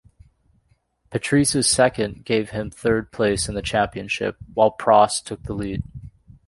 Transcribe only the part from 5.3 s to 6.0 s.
the lead.